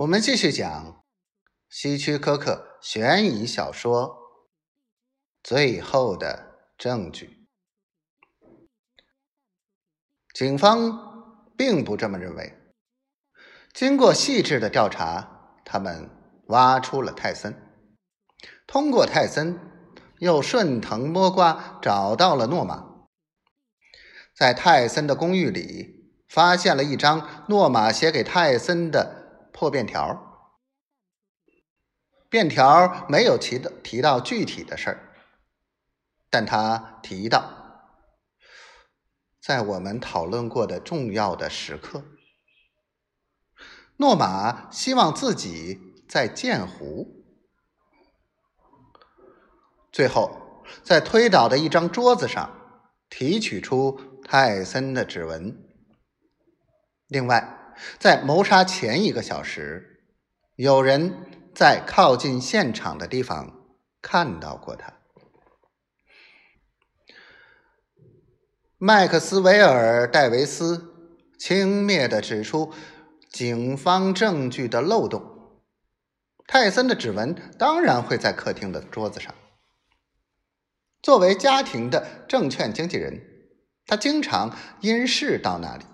[0.00, 1.04] 我们继续讲
[1.68, 4.08] 希区柯克悬疑小说
[5.42, 7.46] 《最后的证据》。
[10.32, 12.56] 警方并不这么认为。
[13.74, 16.08] 经过细致的调查，他们
[16.46, 17.54] 挖出了泰森。
[18.66, 19.60] 通过泰森，
[20.18, 23.04] 又顺藤摸瓜找到了诺玛。
[24.34, 29.19] 在泰森的公寓里，发现了一张诺玛写给泰森的
[29.60, 30.56] 破便条。
[32.30, 35.12] 便条没有提到提到具体的事儿，
[36.30, 37.44] 但他提到，
[39.38, 42.02] 在我们讨论过的重要的时刻。
[43.98, 47.22] 诺玛希望自己在剑湖。
[49.92, 52.50] 最后，在推倒的一张桌子上
[53.10, 55.54] 提取出泰森的指纹。
[57.08, 60.02] 另外，在谋杀前一个小时，
[60.56, 63.66] 有人在靠近现场的地方
[64.00, 64.92] 看到过他。
[68.78, 70.94] 麦克斯韦尔·戴维斯
[71.38, 72.72] 轻蔑的指出。
[73.30, 75.22] 警方证据的漏洞，
[76.48, 79.32] 泰森的指纹当然会在客厅的桌子上。
[81.00, 83.22] 作为家庭的证券经纪人，
[83.86, 85.84] 他经常因事到那里。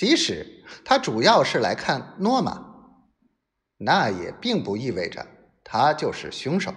[0.00, 3.04] 即使他主要是来看诺玛，
[3.76, 5.26] 那也并不意味着
[5.62, 6.72] 他就是凶手。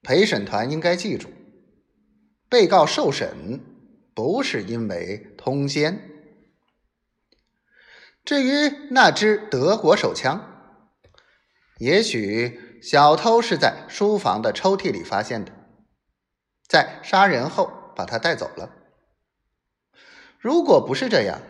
[0.00, 1.28] 陪审团应该记住，
[2.48, 3.60] 被告受审
[4.14, 6.00] 不是因为通奸。
[8.24, 10.80] 至于那支德国手枪，
[11.76, 15.52] 也许小偷是在书房的抽屉里发现的，
[16.66, 18.78] 在杀人后把他带走了。
[20.42, 21.40] 如果不是这样，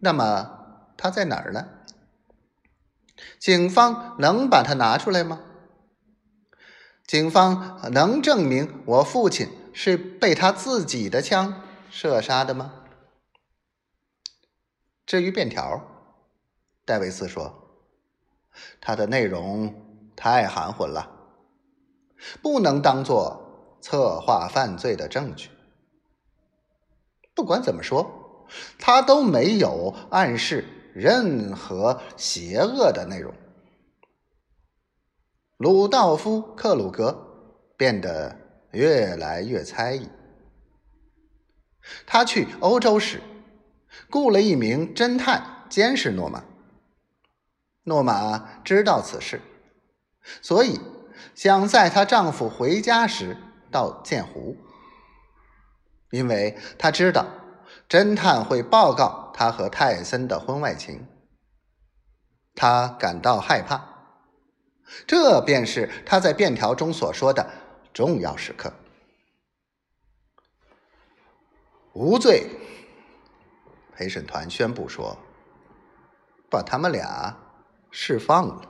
[0.00, 1.70] 那么它在哪儿呢？
[3.38, 5.40] 警方能把它拿出来吗？
[7.06, 12.74] 警方能证明我父亲是被他自己的枪射杀的吗？
[15.06, 15.82] 至于便条，
[16.84, 17.70] 戴维斯说
[18.82, 21.10] ：“它的内容太含混了，
[22.42, 25.48] 不能当做策划犯罪的证据。
[27.34, 28.19] 不管怎么说，
[28.78, 33.34] 他都没有暗示任何邪恶的内容。”
[35.58, 38.36] 鲁道夫·克鲁格变得
[38.72, 40.08] 越来越猜疑。
[42.06, 43.22] 他去欧洲时。
[44.08, 46.44] 雇了一名侦探监视诺玛。
[47.84, 49.40] 诺玛知道此事，
[50.42, 50.80] 所以
[51.34, 53.36] 想在她丈夫回家时
[53.70, 54.56] 到剑湖，
[56.10, 57.26] 因为她知道
[57.88, 61.06] 侦探会报告他和泰森的婚外情。
[62.54, 63.80] 他感到害怕，
[65.06, 67.48] 这便是他在便条中所说的
[67.92, 68.72] 重要时刻。
[71.92, 72.48] 无罪。
[73.94, 75.18] 陪审团宣布说
[76.48, 77.36] ：“把他们俩
[77.90, 78.62] 释放了。”